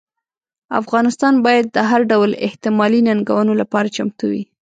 [0.81, 4.43] افغانستان باید د هر ډول احتمالي ننګونو لپاره چمتو وي.